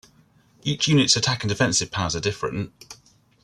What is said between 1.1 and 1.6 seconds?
attack and